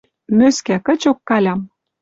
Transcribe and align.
Мӧскӓ 0.37 0.75
кычок 0.85 1.17
Калям! 1.29 1.59